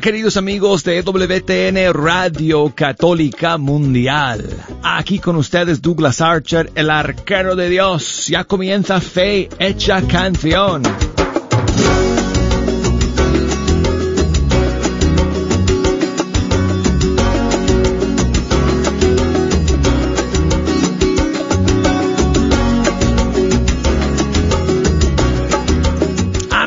[0.00, 4.42] Queridos amigos de WTN Radio Católica Mundial.
[4.82, 8.26] Aquí con ustedes Douglas Archer, el arquero de Dios.
[8.26, 10.82] Ya comienza Fe Hecha Canción.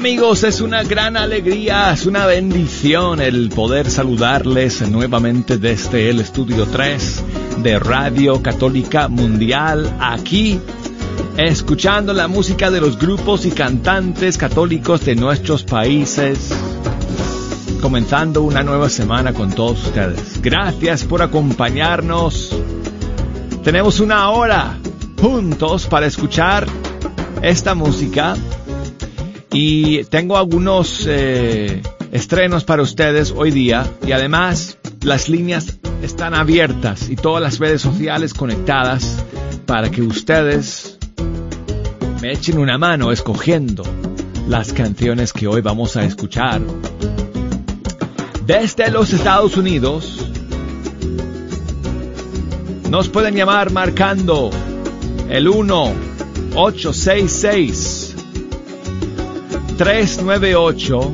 [0.06, 6.68] Amigos, es una gran alegría, es una bendición el poder saludarles nuevamente desde el estudio
[6.68, 7.24] 3
[7.64, 10.60] de Radio Católica Mundial aquí,
[11.38, 16.54] escuchando la música de los grupos y cantantes católicos de nuestros países,
[17.82, 20.40] comenzando una nueva semana con todos ustedes.
[20.40, 22.56] Gracias por acompañarnos.
[23.64, 24.78] Tenemos una hora
[25.20, 26.68] juntos para escuchar
[27.42, 28.36] esta música
[29.58, 37.10] y tengo algunos eh, estrenos para ustedes hoy día y además las líneas están abiertas
[37.10, 39.24] y todas las redes sociales conectadas
[39.66, 40.98] para que ustedes
[42.22, 43.84] me echen una mano escogiendo
[44.50, 46.60] las canciones que hoy vamos a escuchar.
[48.46, 50.30] Desde los Estados Unidos
[52.90, 54.50] nos pueden llamar marcando
[55.30, 55.94] el 1
[56.56, 57.95] 866
[59.78, 61.14] 398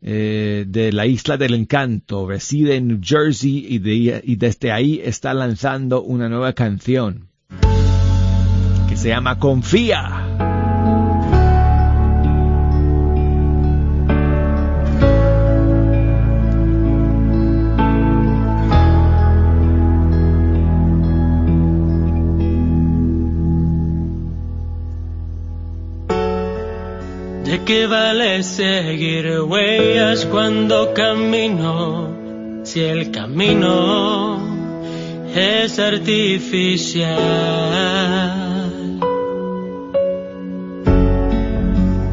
[0.00, 3.76] eh, de la isla del encanto, reside en New Jersey y,
[4.24, 7.28] y desde ahí está lanzando una nueva canción
[9.02, 10.22] se llama Confía.
[27.44, 34.38] ¿De qué vale seguir huellas cuando camino si el camino
[35.34, 37.12] es artificial?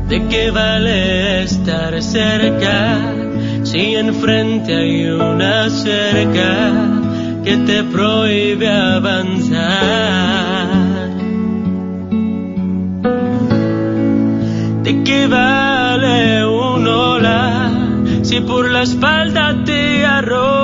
[0.10, 2.98] ¿De qué vale estar cerca
[3.62, 6.74] si enfrente hay una cerca
[7.44, 9.60] que te prohíbe avanzar?
[14.82, 17.70] ¿De qué vale un hola
[18.24, 20.59] si por la espalda te arrollan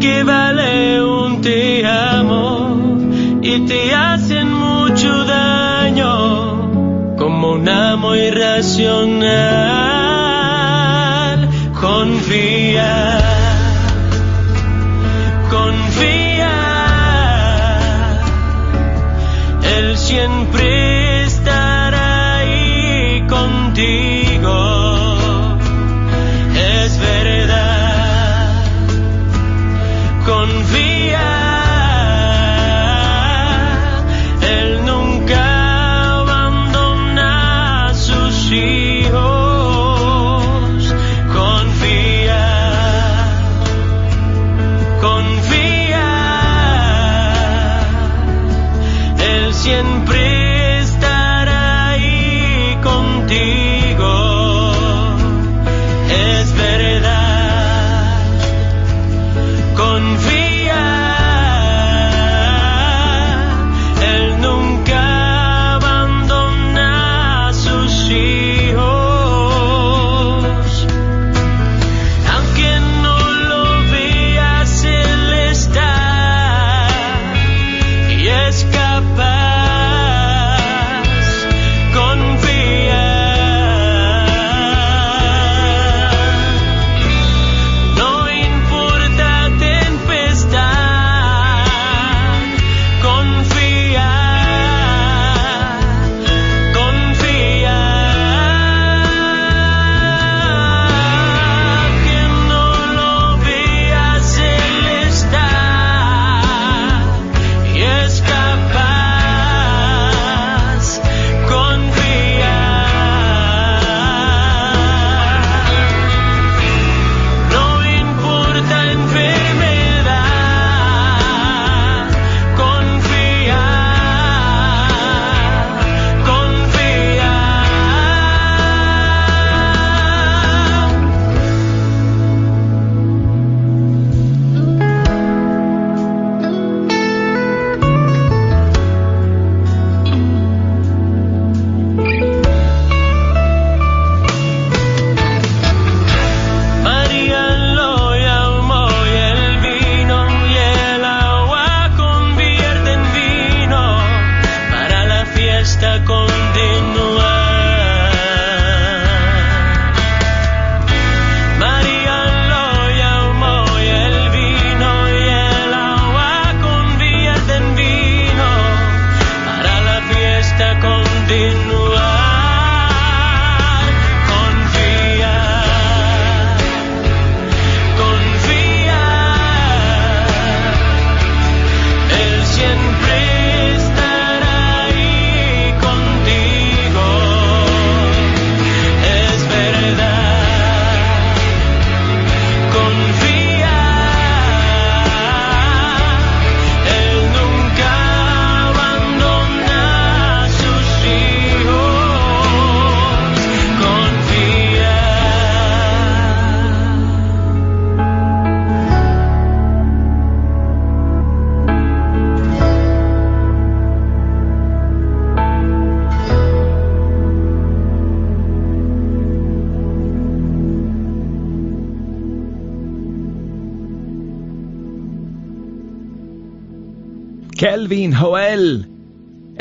[0.00, 2.76] Que vale un te amo
[3.42, 9.73] y te hacen mucho daño como un amo irracional.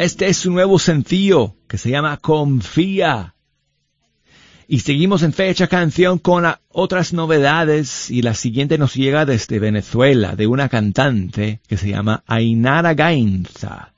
[0.03, 3.35] Este es su nuevo sencillo que se llama Confía.
[4.67, 9.59] Y seguimos en fecha canción con ah, otras novedades y la siguiente nos llega desde
[9.59, 13.93] Venezuela de una cantante que se llama Ainara Gainza.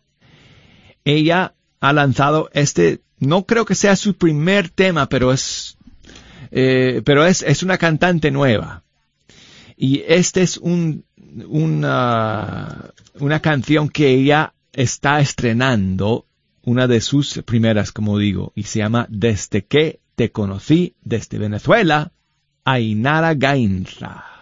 [1.06, 5.76] Ella ha lanzado este, no creo que sea su primer tema, pero es,
[6.52, 8.84] eh, pero es, es una cantante nueva.
[9.76, 11.04] Y este es un,
[11.48, 16.27] una, una canción que ella está estrenando,
[16.63, 22.12] una de sus primeras, como digo, y se llama Desde que te conocí desde Venezuela,
[22.63, 24.35] Ainara Gainza.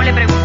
[0.00, 0.39] ¿Cómo le pregunto?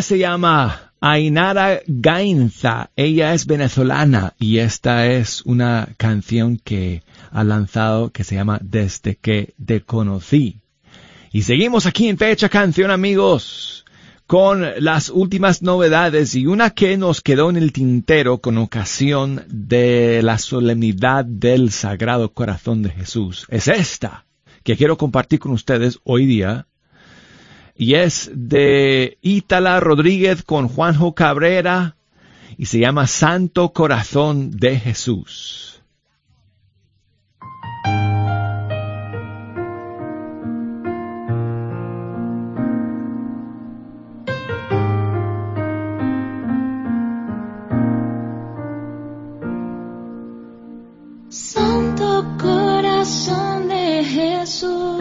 [0.00, 2.90] Se llama Ainara Gainza.
[2.94, 7.02] Ella es venezolana y esta es una canción que
[7.32, 10.60] ha lanzado que se llama Desde que te conocí.
[11.32, 13.84] Y seguimos aquí en Fecha Canción, amigos,
[14.28, 20.22] con las últimas novedades y una que nos quedó en el tintero con ocasión de
[20.22, 23.46] la solemnidad del Sagrado Corazón de Jesús.
[23.48, 24.26] Es esta
[24.62, 26.68] que quiero compartir con ustedes hoy día
[27.78, 31.94] y es de Ítala Rodríguez con Juanjo Cabrera
[32.58, 35.80] y se llama Santo Corazón de Jesús.
[51.28, 54.97] Santo Corazón de Jesús.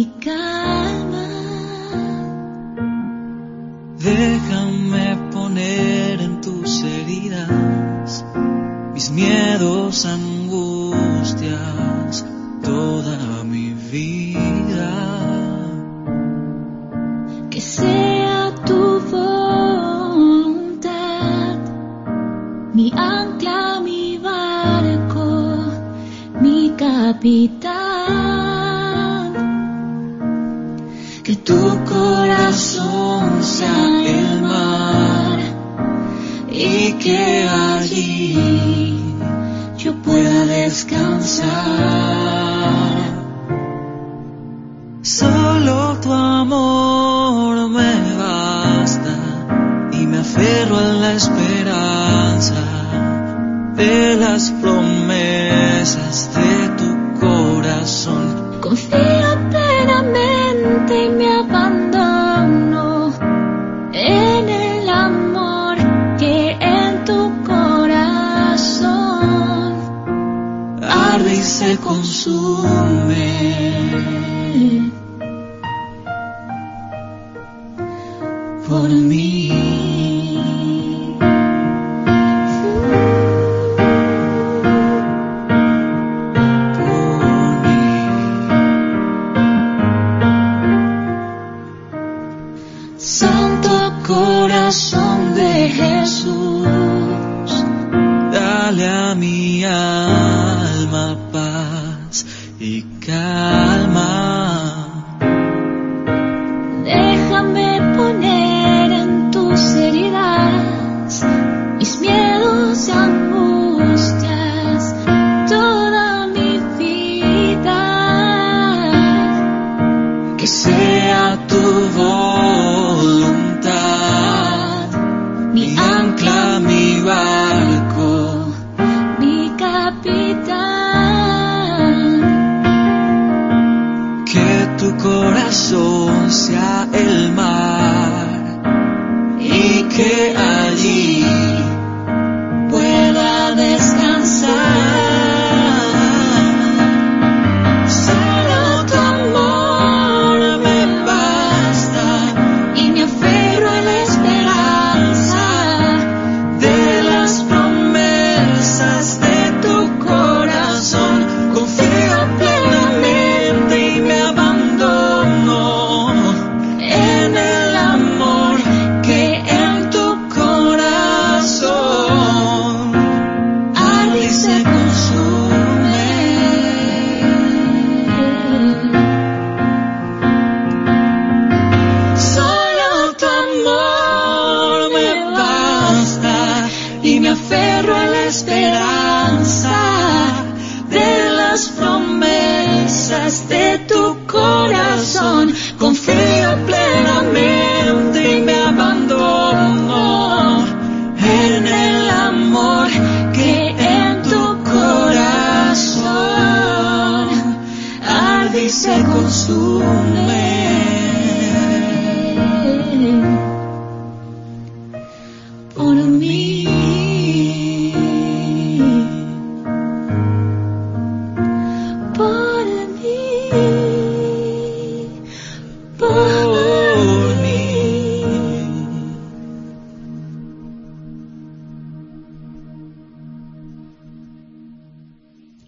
[0.00, 1.15] Ikaw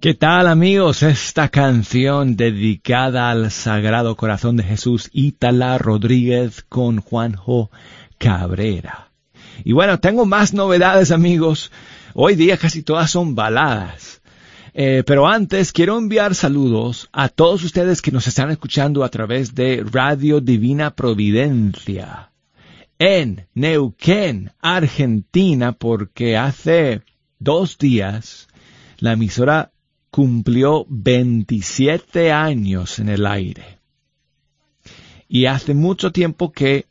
[0.09, 1.03] ¿Qué tal amigos?
[1.03, 7.71] Esta canción dedicada al Sagrado Corazón de Jesús, Ítala Rodríguez con Juanjo
[8.17, 9.11] Cabrera.
[9.65, 11.71] Y bueno, tengo más novedades amigos.
[12.15, 14.23] Hoy día casi todas son baladas.
[14.73, 19.55] Eh, pero antes quiero enviar saludos a todos ustedes que nos están escuchando a través
[19.55, 22.31] de Radio Divina Providencia
[22.99, 27.03] en Neuquén, Argentina, porque hace
[27.39, 28.49] dos días
[29.01, 29.71] la emisora
[30.19, 33.79] cumplió 27 años en el aire.
[35.29, 36.87] Y hace mucho tiempo que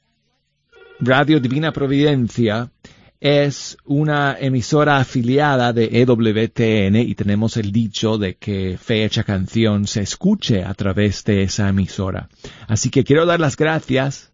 [1.02, 2.72] Radio Divina Providencia
[3.20, 10.04] es una emisora afiliada de EWTN y tenemos el dicho de que Fecha Canción se
[10.04, 12.30] escuche a través de esa emisora.
[12.70, 14.32] Así que quiero dar las gracias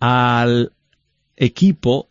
[0.00, 0.72] al
[1.36, 2.09] equipo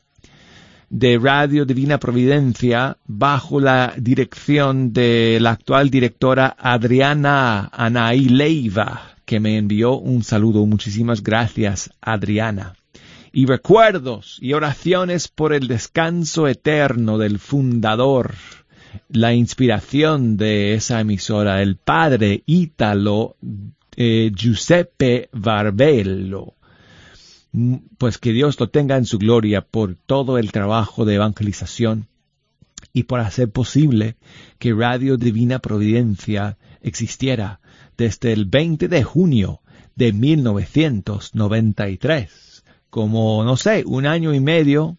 [0.89, 9.39] de Radio Divina Providencia bajo la dirección de la actual directora Adriana Anaí Leiva, que
[9.39, 10.65] me envió un saludo.
[10.65, 12.73] Muchísimas gracias, Adriana.
[13.31, 18.33] Y recuerdos y oraciones por el descanso eterno del fundador,
[19.09, 23.35] la inspiración de esa emisora, el padre ítalo
[23.95, 26.55] eh, Giuseppe Barbello
[27.97, 32.07] pues que Dios lo tenga en su gloria por todo el trabajo de evangelización
[32.93, 34.15] y por hacer posible
[34.59, 37.59] que Radio Divina Providencia existiera
[37.97, 39.61] desde el 20 de junio
[39.95, 44.97] de 1993, como, no sé, un año y medio,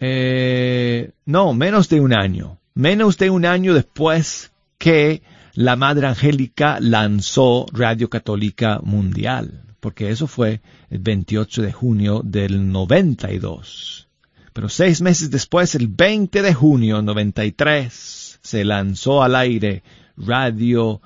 [0.00, 5.22] eh, no, menos de un año, menos de un año después que
[5.54, 10.60] la Madre Angélica lanzó Radio Católica Mundial porque eso fue
[10.90, 14.08] el 28 de junio del 92.
[14.52, 19.82] Pero seis meses después, el 20 de junio 93, se lanzó al aire
[20.16, 21.00] Radio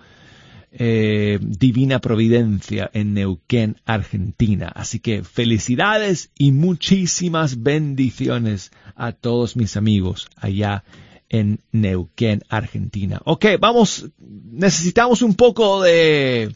[0.71, 4.73] eh, Divina Providencia en Neuquén, Argentina.
[4.75, 10.85] Así que felicidades y muchísimas bendiciones a todos mis amigos allá
[11.29, 13.21] en Neuquén, Argentina.
[13.25, 16.55] Ok, vamos, necesitamos un poco de,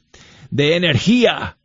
[0.51, 1.59] de energía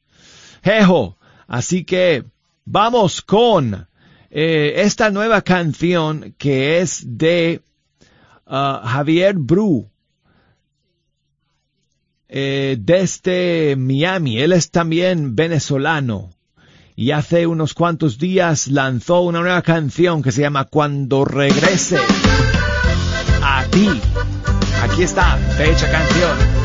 [0.61, 1.17] Jejo.
[1.47, 2.25] Así que
[2.65, 3.87] Vamos con
[4.29, 7.61] eh, esta nueva canción que es de
[8.45, 9.89] uh, Javier Bru.
[12.29, 14.39] Eh, desde Miami.
[14.39, 16.29] Él es también venezolano.
[16.95, 21.97] Y hace unos cuantos días lanzó una nueva canción que se llama Cuando regrese
[23.43, 23.89] a ti.
[24.81, 26.60] Aquí está, fecha canción.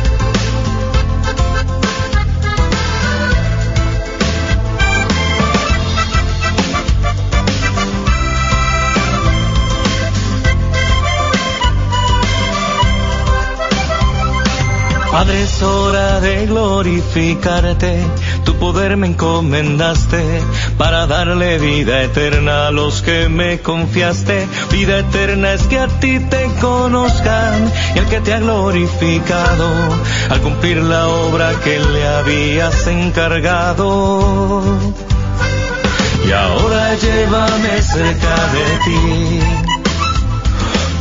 [15.17, 17.99] Padre, es hora de glorificarte,
[18.45, 20.23] tu poder me encomendaste
[20.77, 24.47] para darle vida eterna a los que me confiaste.
[24.71, 29.71] Vida eterna es que a ti te conozcan y el que te ha glorificado
[30.29, 34.61] al cumplir la obra que le habías encargado.
[36.29, 39.41] Y ahora llévame cerca de ti,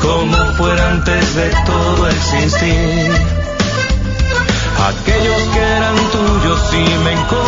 [0.01, 3.44] como fuera antes de todo existir
[4.87, 7.44] aquellos que eran tuyos y me encomendaste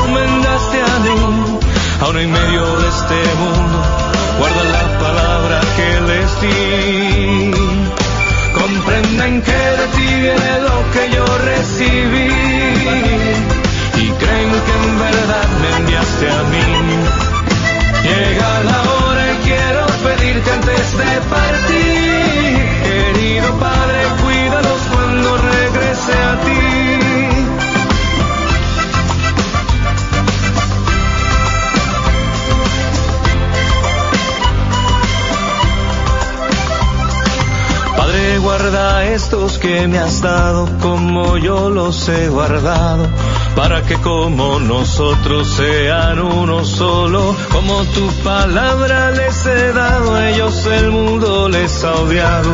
[41.37, 43.07] yo los he guardado,
[43.55, 50.91] para que como nosotros sean uno solo, como tu palabra les he dado, ellos el
[50.91, 52.53] mundo les ha odiado.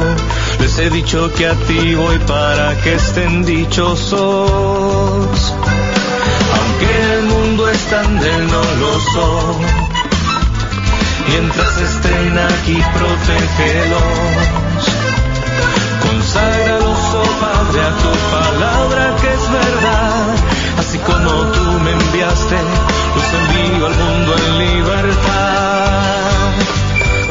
[0.59, 4.13] Les he dicho que a ti voy para que estén dichosos.
[6.55, 9.61] Aunque el mundo es tan no lo son.
[11.27, 14.62] Mientras estén aquí, protégelos
[17.75, 20.35] A tu palabra que es verdad.
[20.77, 22.55] Así como tú me enviaste,
[23.15, 26.21] los envío al mundo en libertad.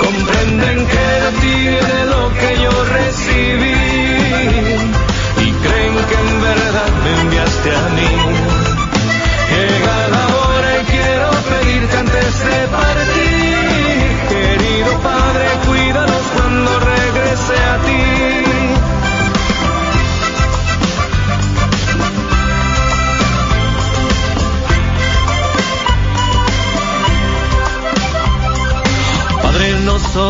[0.00, 3.78] Comprenden que de ti viene lo que yo recibí.
[5.46, 8.10] Y creen que en verdad me enviaste a mí.
[9.48, 10.31] Llega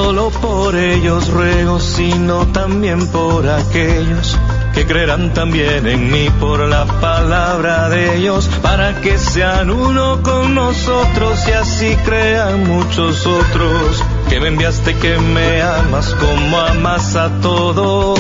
[0.03, 4.37] solo por ellos ruego, sino también por aquellos
[4.75, 10.57] que creerán también en mí por la palabra de ellos, para que sean uno con
[10.57, 17.29] nosotros y así crean muchos otros, que me enviaste, que me amas como amas a
[17.41, 18.19] todos.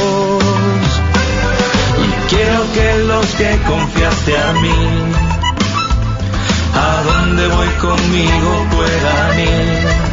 [2.04, 4.80] Y quiero que los que confiaste a mí,
[6.74, 10.11] a donde voy conmigo puedan ir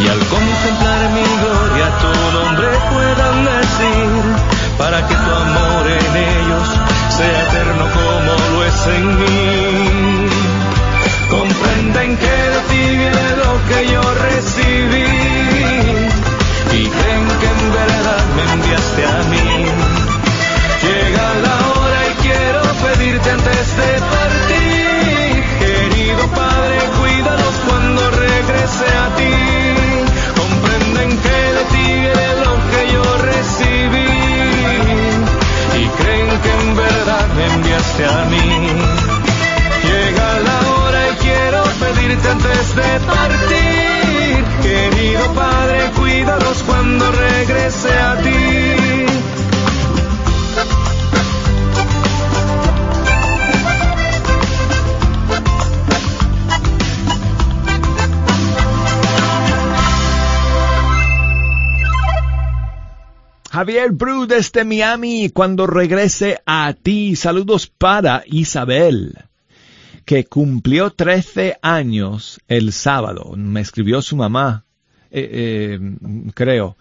[0.00, 4.08] y al contemplar mi gloria tu nombre puedan decir,
[4.78, 6.68] para que tu amor en ellos
[7.16, 10.26] sea eterno como lo es en mí.
[11.30, 15.06] Comprenden que de ti viene lo que yo recibí
[16.72, 19.83] y creen que en verdad me enviaste a mí.
[38.02, 38.66] A mí.
[39.86, 44.44] Llega la hora y quiero pedirte antes de partir.
[44.62, 48.33] Querido Padre, cuídalos cuando regrese a ti.
[63.64, 69.16] Javier Bru desde Miami, cuando regrese a ti, saludos para Isabel,
[70.04, 73.32] que cumplió 13 años el sábado.
[73.38, 74.66] Me escribió su mamá
[75.16, 75.78] eh,
[76.34, 76.76] creo.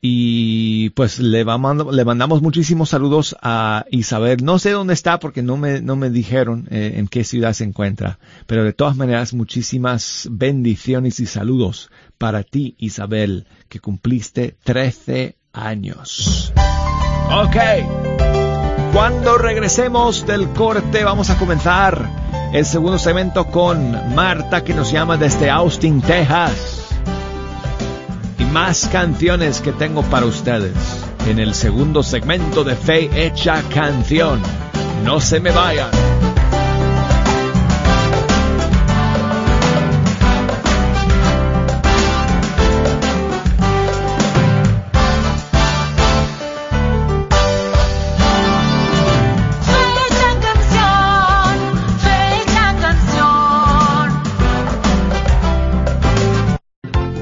[0.00, 4.44] Y pues le, vamos, le mandamos muchísimos saludos a Isabel.
[4.44, 7.64] No sé dónde está porque no me, no me dijeron eh, en qué ciudad se
[7.64, 8.18] encuentra.
[8.46, 16.52] Pero de todas maneras, muchísimas bendiciones y saludos para ti, Isabel, que cumpliste 13 años.
[17.30, 17.56] Ok.
[18.92, 22.08] Cuando regresemos del corte vamos a comenzar
[22.52, 26.88] el segundo segmento con Marta que nos llama desde Austin, Texas
[28.38, 30.74] y más canciones que tengo para ustedes
[31.26, 34.40] en el segundo segmento de Fe Hecha Canción.
[35.04, 36.07] No se me vayan.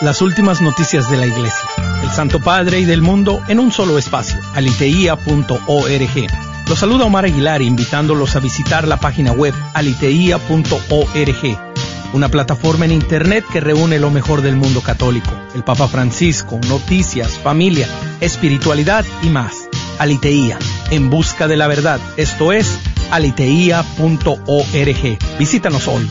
[0.00, 1.68] Las últimas noticias de la Iglesia,
[2.02, 6.26] el Santo Padre y del mundo en un solo espacio, aliteia.org.
[6.68, 11.58] Los saluda Omar Aguilar invitándolos a visitar la página web aliteia.org,
[12.14, 17.38] una plataforma en Internet que reúne lo mejor del mundo católico, el Papa Francisco, noticias,
[17.38, 17.86] familia,
[18.22, 19.68] espiritualidad y más.
[19.98, 20.58] Aliteía,
[20.90, 22.78] en busca de la verdad, esto es
[23.10, 24.38] aliteia.org.
[25.38, 26.10] Visítanos hoy.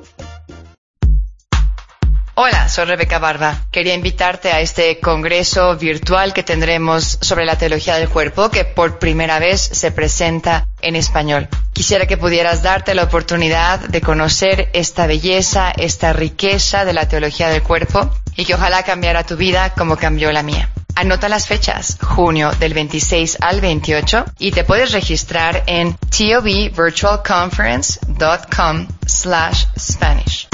[2.33, 3.65] Hola, soy Rebeca Barba.
[3.71, 8.99] Quería invitarte a este congreso virtual que tendremos sobre la teología del cuerpo que por
[8.99, 11.49] primera vez se presenta en español.
[11.73, 17.49] Quisiera que pudieras darte la oportunidad de conocer esta belleza, esta riqueza de la teología
[17.49, 20.69] del cuerpo y que ojalá cambiara tu vida como cambió la mía.
[20.95, 29.65] Anota las fechas, junio del 26 al 28 y te puedes registrar en tobvirtualconference.com slash
[29.77, 30.50] Spanish.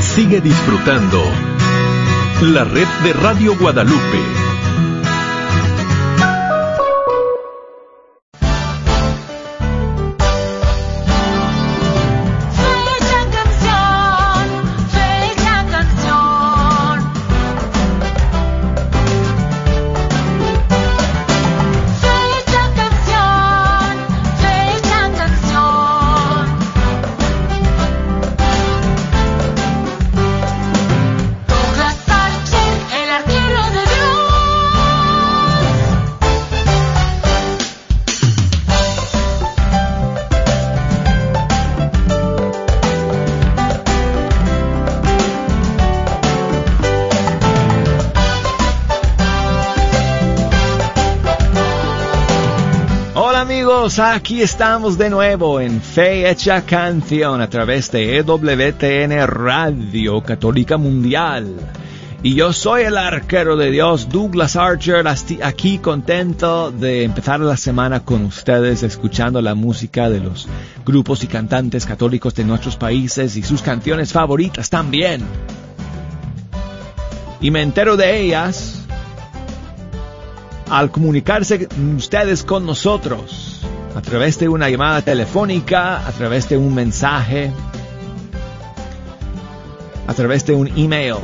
[0.00, 1.22] Sigue disfrutando
[2.42, 4.45] la red de Radio Guadalupe.
[53.98, 60.76] Amigos, aquí estamos de nuevo en Fe Hecha Canción a través de EWTN Radio Católica
[60.76, 61.54] Mundial.
[62.22, 65.06] Y yo soy el arquero de Dios, Douglas Archer,
[65.42, 70.48] aquí contento de empezar la semana con ustedes, escuchando la música de los
[70.84, 75.22] grupos y cantantes católicos de nuestros países y sus canciones favoritas también.
[77.40, 78.82] Y me entero de ellas
[80.68, 83.56] al comunicarse ustedes con nosotros
[83.96, 87.50] a través de una llamada telefónica, a través de un mensaje,
[90.06, 91.16] a través de un email.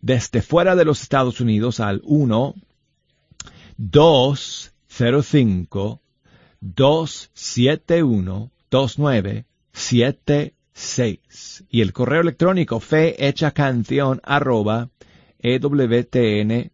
[0.00, 2.54] Desde fuera de los Estados Unidos al 1
[9.84, 14.88] 205 271 2976 y el correo electrónico fe hecha canción arroba
[15.38, 16.70] ewtn.com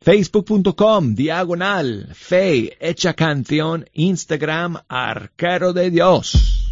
[0.00, 6.70] facebook.com diagonal fe hecha canción Instagram arquero de Dios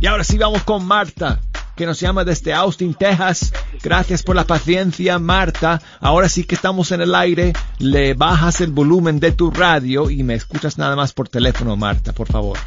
[0.00, 1.40] y ahora sí vamos con Marta
[1.74, 3.52] que nos llama desde Austin, Texas.
[3.84, 5.80] Gracias por la paciencia, Marta.
[6.00, 7.52] Ahora sí que estamos en el aire.
[7.78, 12.12] Le bajas el volumen de tu radio y me escuchas nada más por teléfono, Marta,
[12.12, 12.58] por favor.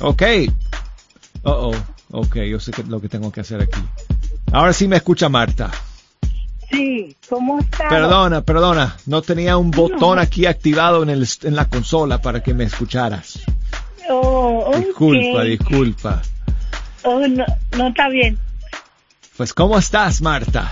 [0.00, 0.22] Ok.
[1.42, 1.96] Oh, oh.
[2.12, 3.80] Ok, yo sé que lo que tengo que hacer aquí.
[4.52, 5.70] Ahora sí me escucha Marta.
[6.70, 7.88] Sí, ¿cómo está?
[7.88, 8.96] Perdona, perdona.
[9.06, 13.40] No tenía un botón aquí activado en, el, en la consola para que me escucharas.
[14.08, 16.22] Oh, Disculpa, disculpa.
[17.02, 17.44] Oh, no,
[17.76, 18.38] no está bien.
[19.36, 20.70] Pues, ¿cómo estás, Marta?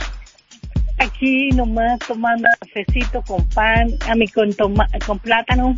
[0.99, 5.77] Aquí nomás tomando cafecito con pan, a mí con, toma, con plátano.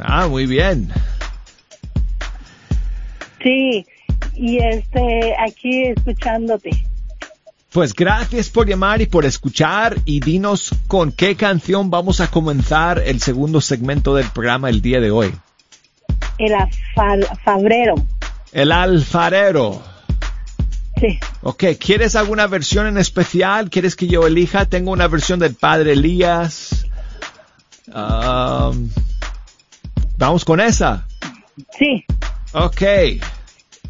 [0.00, 0.90] Ah, muy bien.
[3.44, 3.86] Sí,
[4.34, 6.70] y este, aquí escuchándote.
[7.70, 13.02] Pues gracias por llamar y por escuchar y dinos con qué canción vamos a comenzar
[13.04, 15.32] el segundo segmento del programa el día de hoy.
[16.38, 16.54] El
[16.96, 17.94] alfarero.
[18.52, 19.82] El alfarero.
[21.00, 21.18] Sí.
[21.42, 23.68] Ok, ¿quieres alguna versión en especial?
[23.70, 24.66] ¿Quieres que yo elija?
[24.66, 26.86] Tengo una versión del Padre Elías.
[27.88, 28.88] Um,
[30.16, 31.06] Vamos con esa.
[31.76, 32.04] Sí.
[32.52, 32.82] Ok.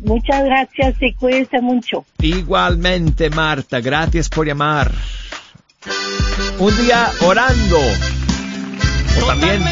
[0.00, 2.04] Muchas gracias y cuídese mucho.
[2.20, 4.92] Igualmente, Marta, gracias por llamar.
[6.58, 7.78] Un día orando.
[9.22, 9.62] O también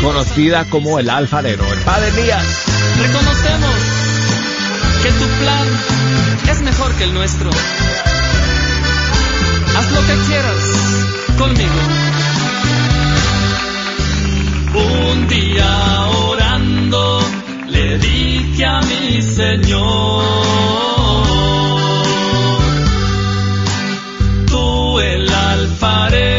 [0.00, 2.64] conocida como el alfarero, el Padre Elías.
[2.98, 3.74] Reconocemos
[5.02, 5.68] que tu plan
[6.50, 7.50] es mejor que el nuestro.
[9.76, 11.80] Haz lo que quieras conmigo.
[14.74, 16.47] Un día orando le
[18.64, 20.24] a mi Señor,
[24.46, 26.37] tú el alfarero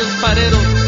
[0.00, 0.79] al farero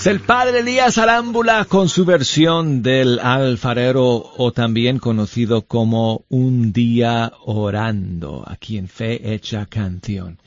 [0.00, 6.72] Es el padre Elías Arámbula con su versión del alfarero o también conocido como Un
[6.72, 10.38] día orando aquí en Fe Hecha Canción.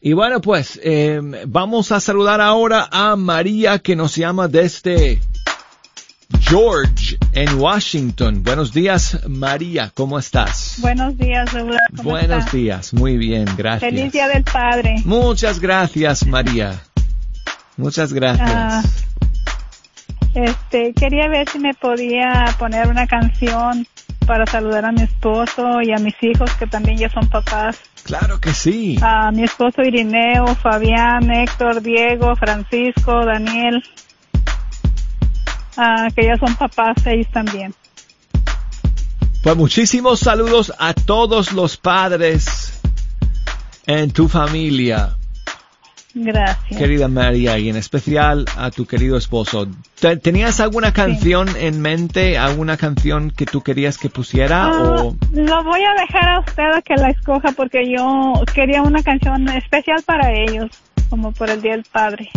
[0.00, 5.18] Y bueno pues eh, vamos a saludar ahora a María que nos llama desde
[6.42, 8.44] George en Washington.
[8.44, 10.76] Buenos días María, ¿cómo estás?
[10.78, 11.76] Buenos días, Raúl.
[11.96, 12.52] ¿Cómo Buenos estás?
[12.52, 13.90] días, muy bien, gracias.
[13.90, 15.02] Feliz Día del Padre.
[15.04, 16.80] Muchas gracias María.
[17.76, 18.50] Muchas gracias.
[18.50, 18.82] Ah,
[20.34, 23.86] este, quería ver si me podía poner una canción
[24.26, 27.80] para saludar a mi esposo y a mis hijos que también ya son papás.
[28.04, 28.96] Claro que sí.
[29.02, 33.82] A mi esposo Irineo, Fabián, Héctor, Diego, Francisco, Daniel,
[35.76, 37.74] ah, que ya son papás ellos también.
[39.42, 42.80] Pues muchísimos saludos a todos los padres
[43.86, 45.16] en tu familia,
[46.14, 46.78] Gracias.
[46.78, 49.68] querida María, y en especial a tu querido esposo.
[50.00, 54.70] ¿Te- ¿Tenías alguna canción en mente, alguna canción que tú querías que pusiera Ah,
[55.04, 59.02] o Lo voy a dejar a usted a que la escoja porque yo quería una
[59.02, 60.68] canción especial para ellos,
[61.08, 62.28] como por el Día del Padre.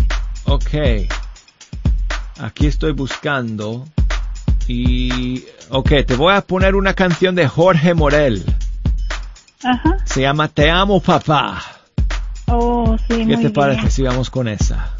[0.46, 1.08] Ok.
[2.40, 3.86] Aquí estoy buscando.
[4.68, 5.44] Y...
[5.70, 8.44] Ok, te voy a poner una canción de Jorge Morel.
[9.64, 9.98] Ajá.
[10.06, 11.62] Se llama Te amo papá.
[12.48, 13.92] Oh, sí, ¿Qué muy te parece bien.
[13.92, 14.94] si vamos con esa?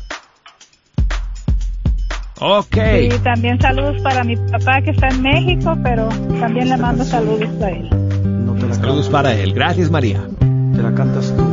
[2.40, 2.78] Ok.
[3.04, 7.50] Y también saludos para mi papá que está en México, pero también le mando saludos
[7.62, 7.90] a él.
[8.74, 9.54] Saludos para él.
[9.54, 10.22] Gracias María.
[10.76, 11.44] te la cantas tú.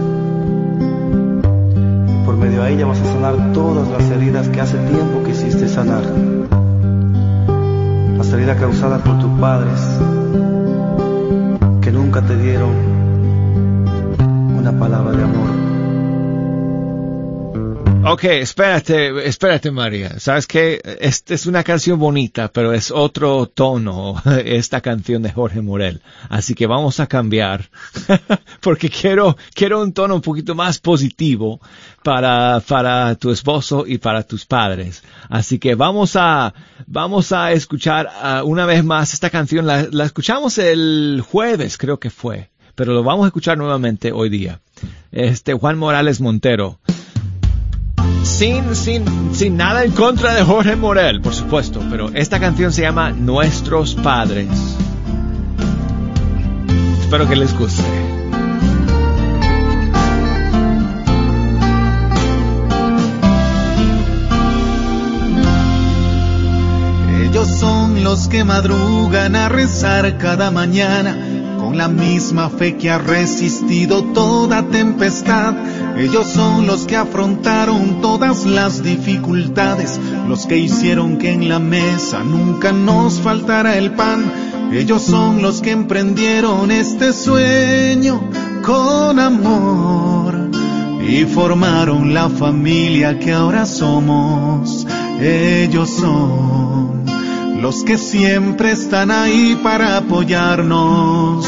[2.24, 6.02] Por medio de ella vas a sanar todas las heridas que hace tiempo quisiste sanar.
[8.16, 9.80] Las heridas causadas por tus padres
[11.82, 12.70] que nunca te dieron
[14.58, 15.69] una palabra de amor.
[18.02, 20.18] Ok, espérate, espérate María.
[20.18, 25.60] Sabes que esta es una canción bonita, pero es otro tono esta canción de Jorge
[25.60, 26.00] Morel.
[26.30, 27.68] Así que vamos a cambiar
[28.60, 31.60] porque quiero, quiero un tono un poquito más positivo
[32.02, 35.02] para, para tu esposo y para tus padres.
[35.28, 36.54] Así que vamos a,
[36.86, 39.66] vamos a escuchar ah, una vez más esta canción.
[39.66, 44.30] La, la escuchamos el jueves, creo que fue, pero lo vamos a escuchar nuevamente hoy
[44.30, 44.60] día.
[45.12, 46.78] Este Juan Morales Montero
[48.22, 52.82] sin, sin, sin nada en contra de Jorge Morel, por supuesto, pero esta canción se
[52.82, 54.48] llama Nuestros Padres.
[57.00, 57.82] Espero que les guste.
[67.24, 71.39] Ellos son los que madrugan a rezar cada mañana
[71.74, 75.54] la misma fe que ha resistido toda tempestad.
[75.98, 82.22] Ellos son los que afrontaron todas las dificultades, los que hicieron que en la mesa
[82.24, 84.32] nunca nos faltara el pan.
[84.72, 88.20] Ellos son los que emprendieron este sueño
[88.64, 90.50] con amor
[91.06, 94.86] y formaron la familia que ahora somos.
[95.20, 96.99] Ellos son
[97.60, 101.46] los que siempre están ahí para apoyarnos.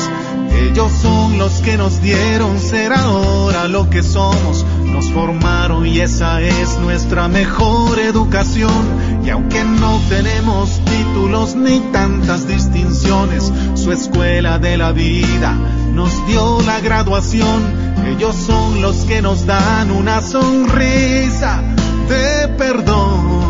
[0.70, 6.40] Ellos son los que nos dieron ser ahora lo que somos, nos formaron y esa
[6.42, 9.22] es nuestra mejor educación.
[9.24, 15.56] Y aunque no tenemos títulos ni tantas distinciones, su escuela de la vida
[15.92, 17.62] nos dio la graduación.
[18.06, 21.62] Ellos son los que nos dan una sonrisa
[22.08, 23.41] de perdón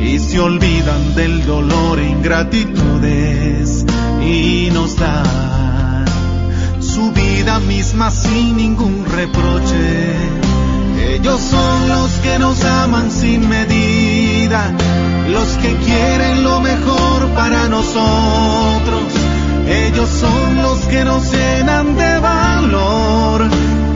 [0.00, 3.84] y se olvidan del dolor e ingratitudes
[4.22, 6.04] y nos dan
[6.80, 10.16] su vida misma sin ningún reproche.
[11.14, 14.72] Ellos son los que nos aman sin medida,
[15.30, 19.02] los que quieren lo mejor para nosotros.
[19.66, 23.48] Ellos son los que nos llenan de valor.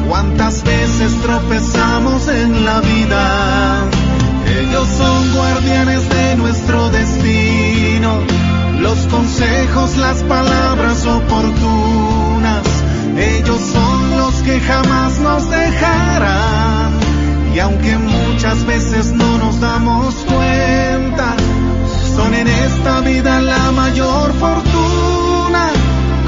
[0.09, 4.01] Cuántas veces tropezamos en la vida.
[4.61, 8.18] Ellos son guardianes de nuestro destino,
[8.80, 12.66] los consejos, las palabras oportunas.
[13.16, 16.92] Ellos son los que jamás nos dejarán.
[17.55, 21.34] Y aunque muchas veces no nos damos cuenta,
[22.16, 25.70] son en esta vida la mayor fortuna.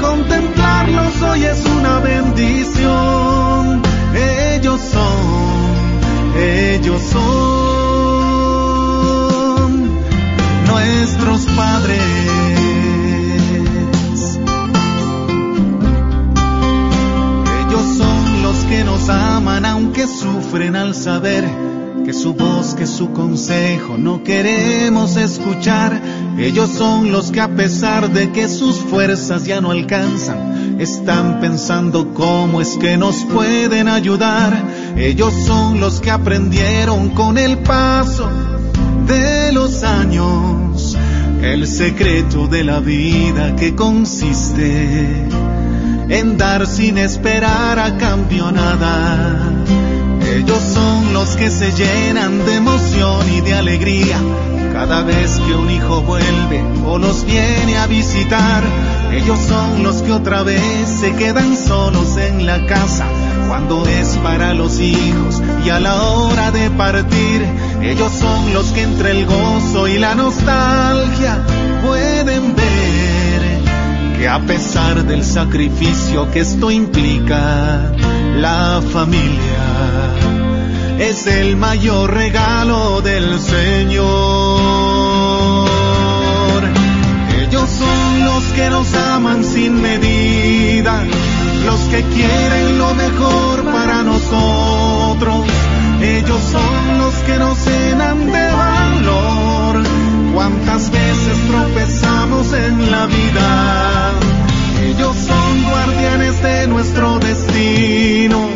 [0.01, 3.81] Contemplarlos hoy es una bendición.
[4.15, 7.54] Ellos son, ellos son
[19.95, 21.45] que sufren al saber
[22.05, 26.01] que su voz que su consejo no queremos escuchar.
[26.37, 32.13] Ellos son los que a pesar de que sus fuerzas ya no alcanzan, están pensando
[32.13, 34.65] cómo es que nos pueden ayudar.
[34.97, 38.29] Ellos son los que aprendieron con el paso
[39.07, 40.97] de los años
[41.41, 45.25] el secreto de la vida que consiste
[46.09, 49.84] en dar sin esperar a cambio nada.
[50.45, 54.15] Ellos son los que se llenan de emoción y de alegría
[54.73, 58.63] cada vez que un hijo vuelve o los viene a visitar.
[59.11, 63.07] Ellos son los que otra vez se quedan solos en la casa
[63.47, 67.43] cuando es para los hijos y a la hora de partir.
[67.81, 71.39] Ellos son los que entre el gozo y la nostalgia
[71.83, 77.91] pueden ver que a pesar del sacrificio que esto implica,
[78.37, 80.04] la familia
[80.99, 84.05] es el mayor regalo del Señor.
[87.41, 91.03] Ellos son los que nos aman sin medida,
[91.65, 95.45] los que quieren lo mejor para nosotros.
[96.01, 99.83] Ellos son los que nos llenan de valor.
[100.33, 104.13] Cuántas veces tropezamos en la vida.
[104.83, 108.49] Ellos son guardianes de nuestro destino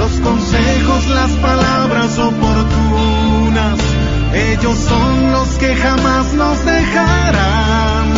[0.00, 1.69] los consejos, las palabras.
[4.60, 8.12] Ellos son los que jamás nos dejarán.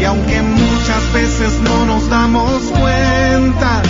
[0.00, 3.82] Y aunque muchas veces no nos damos cuenta,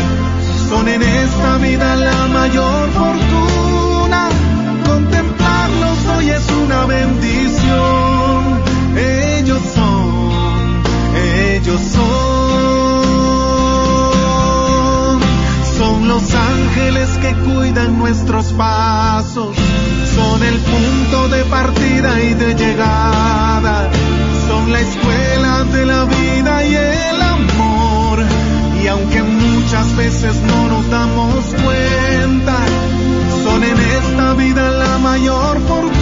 [0.68, 4.28] son en esta vida la mayor fortuna.
[4.84, 8.62] Contemplarlos hoy es una bendición.
[8.96, 10.82] Ellos son,
[11.54, 12.02] ellos son.
[15.78, 19.51] Son los ángeles que cuidan nuestros pasos.
[21.52, 23.90] Partida y de llegada.
[24.48, 28.18] Son la escuela de la vida y el amor.
[28.82, 32.56] Y aunque muchas veces no nos damos cuenta,
[33.44, 36.01] son en esta vida la mayor fortuna.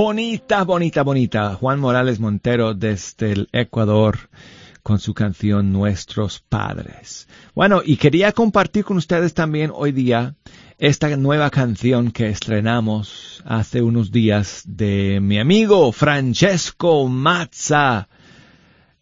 [0.00, 1.54] Bonita, bonita, bonita.
[1.56, 4.30] Juan Morales Montero desde el Ecuador
[4.84, 7.26] con su canción Nuestros Padres.
[7.52, 10.36] Bueno, y quería compartir con ustedes también hoy día
[10.78, 18.08] esta nueva canción que estrenamos hace unos días de mi amigo Francesco Mazza,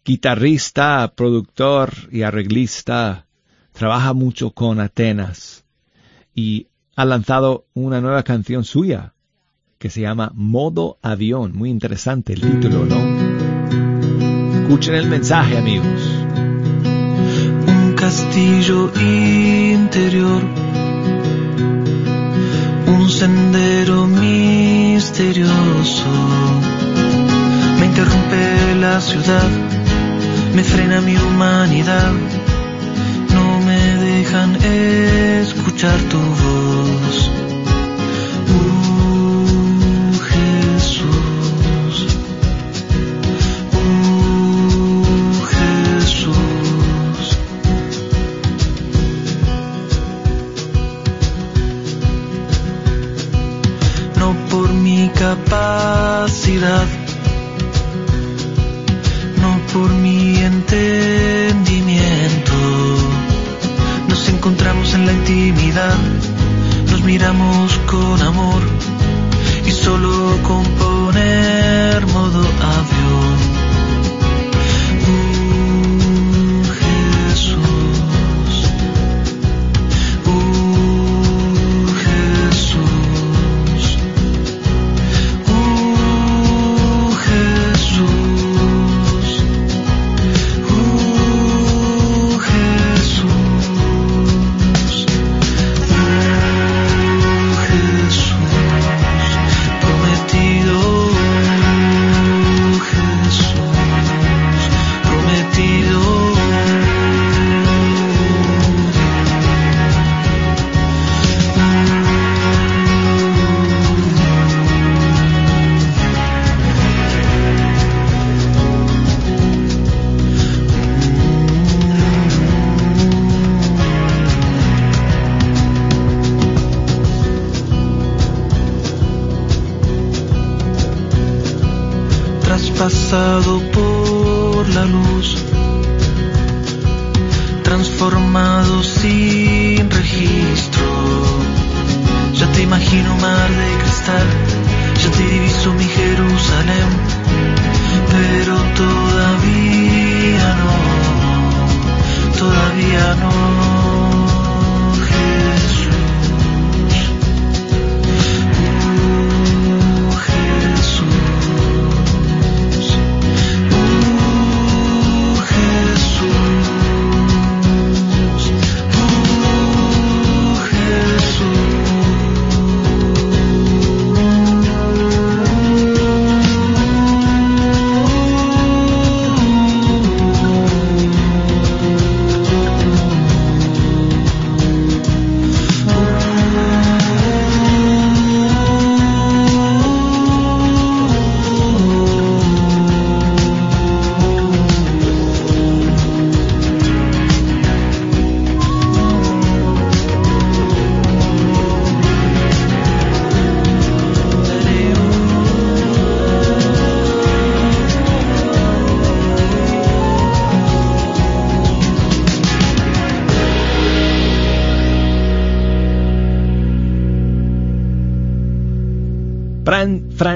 [0.03, 3.27] guitarrista, productor y arreglista.
[3.71, 5.63] Trabaja mucho con Atenas
[6.33, 9.13] y ha lanzado una nueva canción suya
[9.79, 11.53] que se llama Modo Avión.
[11.55, 14.61] Muy interesante el título, ¿no?
[14.61, 16.25] Escuchen el mensaje, amigos.
[17.67, 20.41] Un castillo interior,
[22.87, 25.47] un sendero misterioso,
[27.79, 29.49] me interrumpe la ciudad,
[30.53, 32.11] me frena mi humanidad,
[33.33, 37.31] no me dejan escuchar tu voz.
[38.49, 38.96] Uh,
[55.45, 56.85] capacidad,
[59.41, 62.53] no por mi entendimiento.
[64.09, 65.97] Nos encontramos en la intimidad,
[66.89, 68.61] nos miramos con amor
[69.65, 72.96] y solo con poner modo avión.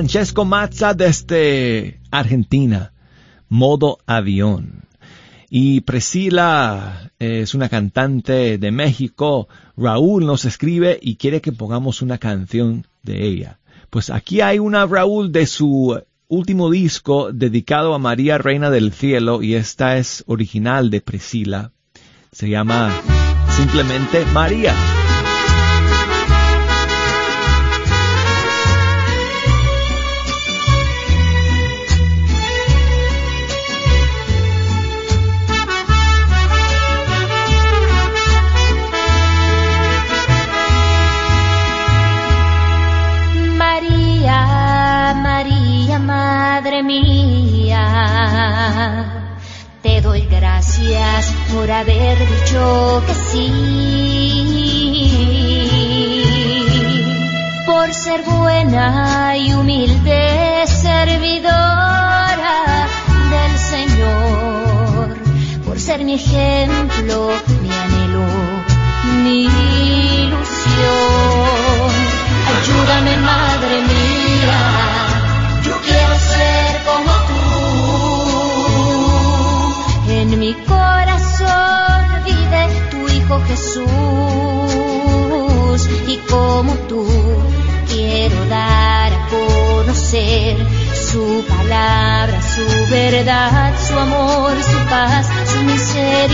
[0.02, 2.92] Francesco Mazza desde Argentina,
[3.50, 4.86] modo avión.
[5.48, 9.48] Y Priscila es una cantante de México.
[9.78, 13.60] Raúl nos escribe y quiere que pongamos una canción de ella.
[13.92, 19.44] Pues aquí hay una Raúl de su último disco dedicado a María Reina del Cielo
[19.44, 21.74] y esta es original de Priscila.
[22.32, 22.92] Se llama
[23.56, 24.74] simplemente María.
[51.54, 53.52] Por haber dicho que sí,
[57.66, 62.08] por ser buena y humilde servidora
[63.30, 65.18] del Señor,
[65.66, 67.32] por ser mi ejemplo,
[67.62, 68.26] mi anhelo,
[69.24, 69.46] mi
[70.26, 70.42] ilusión.
[72.48, 74.81] Ayúdame, Madre mía
[94.92, 96.28] su misericordia,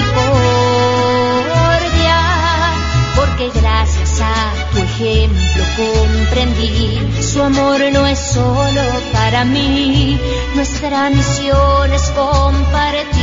[3.15, 8.81] porque gracias a tu ejemplo comprendí, su amor no es solo
[9.13, 10.19] para mí,
[10.55, 13.16] nuestra misión es compartir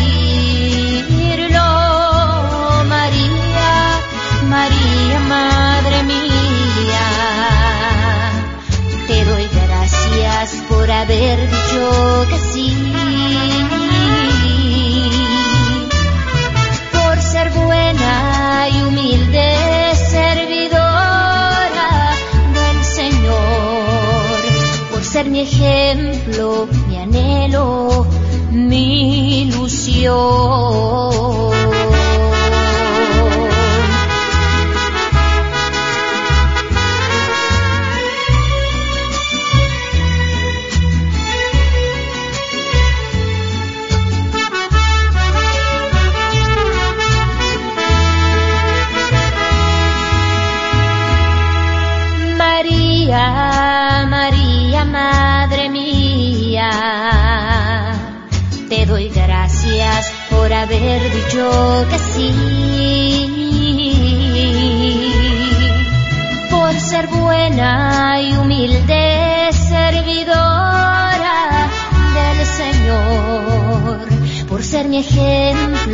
[25.31, 28.07] mi ejemplo, mi anhelo
[28.55, 31.14] mi ilusión.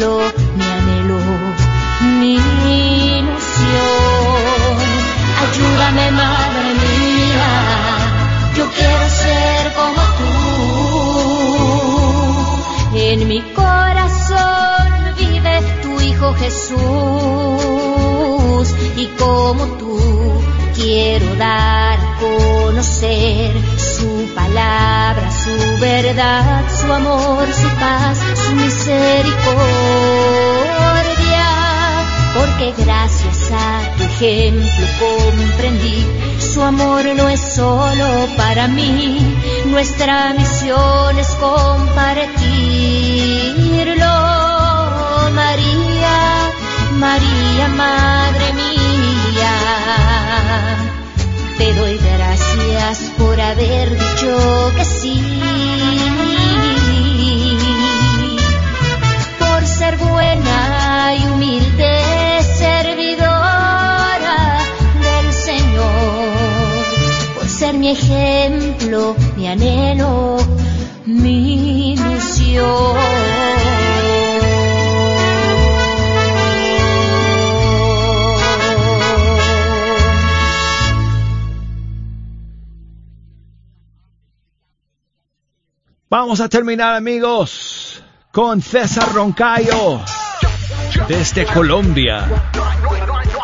[0.00, 1.18] Mi anhelo,
[2.20, 2.36] mi
[3.18, 4.76] ilusión.
[5.42, 7.50] Ayúdame, Madre mía,
[8.56, 10.32] yo quiero ser como tú
[12.96, 13.40] en mi
[16.38, 16.78] Jesús
[18.96, 19.98] y como tú
[20.74, 27.19] quiero dar con conocer su palabra, su verdad, su amor,
[34.20, 36.06] ejemplo comprendí,
[36.38, 39.18] su amor no es solo para mí,
[39.66, 42.10] nuestra misión es compartirlo.
[45.32, 46.50] María,
[46.98, 48.09] María, Madre
[67.90, 70.36] ejemplo, mi anhelo,
[71.06, 72.96] mi ilusión.
[86.08, 90.00] Vamos a terminar amigos con César Roncayo
[91.06, 92.28] desde Colombia.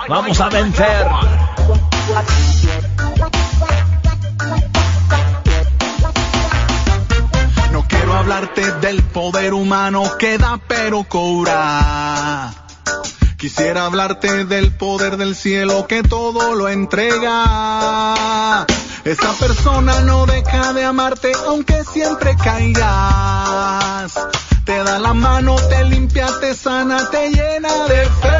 [0.09, 1.07] Vamos a vencer.
[9.33, 12.55] Poder humano que da pero cobra.
[13.37, 18.64] Quisiera hablarte del poder del cielo que todo lo entrega.
[19.05, 24.12] Esa persona no deja de amarte aunque siempre caigas.
[24.64, 28.36] Te da la mano, te limpia, te sana, te llena de fe.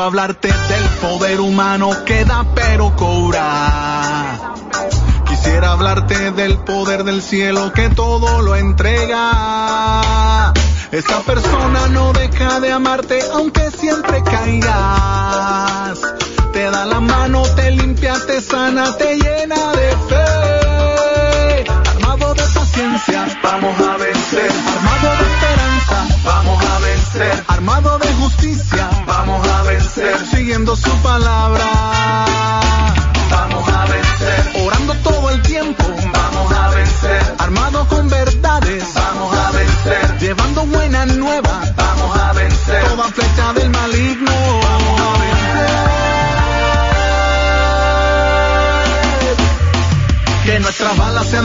[0.00, 4.54] Quiero hablarte del poder humano que da pero cobra.
[5.28, 10.54] Quisiera hablarte del poder del cielo que todo lo entrega.
[10.90, 16.00] Esa persona no deja de amarte aunque siempre caigas.
[16.54, 19.69] Te da la mano, te limpia, te sana, te llena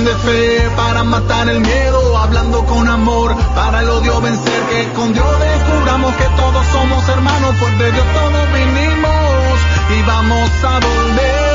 [0.06, 4.62] de fe para matar el miedo, hablando con amor para el odio vencer.
[4.70, 9.60] Que con Dios descubramos que todos somos hermanos, pues de Dios todos vinimos
[9.98, 11.46] y vamos a volver.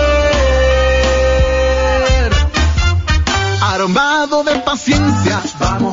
[3.62, 5.89] Armado de paciencia, vamos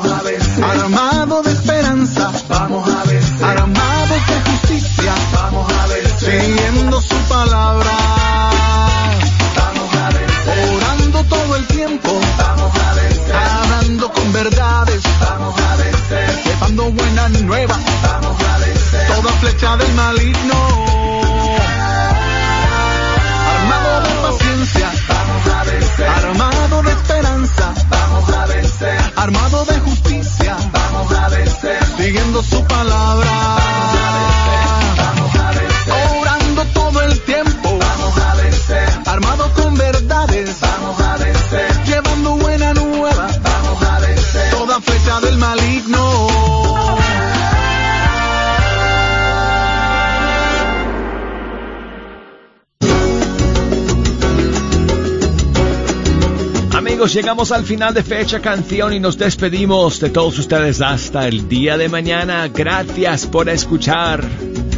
[57.27, 61.77] llegamos al final de fecha canción y nos despedimos de todos ustedes hasta el día
[61.77, 62.47] de mañana.
[62.47, 64.23] Gracias por escuchar.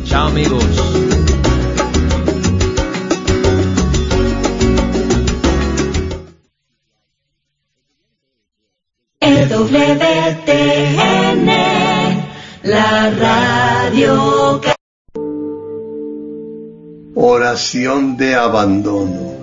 [0.04, 0.66] Chao amigos.
[9.20, 9.86] EWTN,
[12.64, 14.74] la radio que...
[17.14, 19.38] Oración de abandono.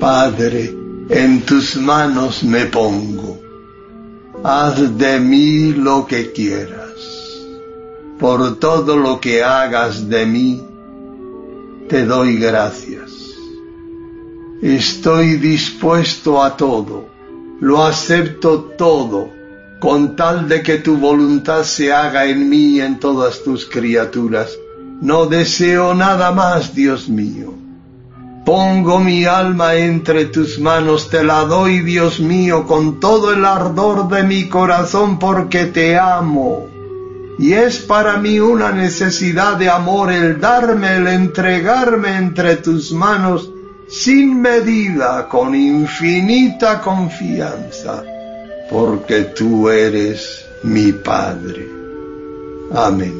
[0.00, 0.79] Padre,
[1.10, 3.40] en tus manos me pongo.
[4.44, 6.78] Haz de mí lo que quieras.
[8.18, 10.62] Por todo lo que hagas de mí,
[11.88, 13.10] te doy gracias.
[14.62, 17.08] Estoy dispuesto a todo,
[17.60, 19.30] lo acepto todo,
[19.80, 24.56] con tal de que tu voluntad se haga en mí y en todas tus criaturas.
[25.00, 27.59] No deseo nada más, Dios mío.
[28.44, 34.08] Pongo mi alma entre tus manos, te la doy, Dios mío, con todo el ardor
[34.08, 36.68] de mi corazón, porque te amo.
[37.38, 43.50] Y es para mí una necesidad de amor el darme, el entregarme entre tus manos,
[43.88, 48.02] sin medida, con infinita confianza,
[48.70, 51.68] porque tú eres mi Padre.
[52.72, 53.19] Amén.